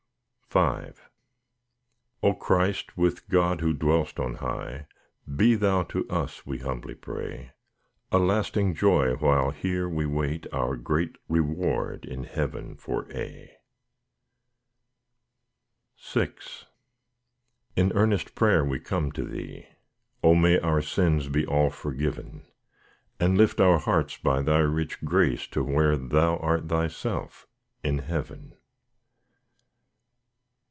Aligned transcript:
V 0.53 0.59
O 2.21 2.33
Christ, 2.33 2.97
with 2.97 3.29
God 3.29 3.61
who 3.61 3.71
dwell'st 3.73 4.19
on 4.19 4.33
high, 4.35 4.85
Be 5.33 5.55
Thou 5.55 5.83
to 5.83 6.05
us, 6.09 6.45
we 6.45 6.57
humbly 6.57 6.93
pray, 6.93 7.51
A 8.11 8.19
lasting 8.19 8.75
joy 8.75 9.13
while 9.15 9.51
here 9.51 9.87
we 9.87 10.05
wait, 10.05 10.47
Our 10.51 10.75
great 10.75 11.15
reward 11.29 12.03
in 12.03 12.25
heaven 12.25 12.75
for 12.75 13.07
aye. 13.15 13.59
VI 15.97 16.27
In 17.77 17.93
earnest 17.95 18.35
prayer 18.35 18.65
we 18.65 18.77
come 18.81 19.13
to 19.13 19.23
Thee; 19.23 19.69
O 20.21 20.35
may 20.35 20.59
our 20.59 20.81
sins 20.81 21.29
be 21.29 21.45
all 21.45 21.69
forgiven, 21.69 22.45
And 23.21 23.37
lift 23.37 23.61
our 23.61 23.77
hearts 23.79 24.17
by 24.17 24.41
Thy 24.41 24.59
rich 24.59 24.99
grace, 25.05 25.47
To 25.47 25.63
where 25.63 25.95
Thou 25.95 26.35
art 26.39 26.67
Thyself, 26.67 27.47
in 27.85 27.99
heaven. 27.99 28.55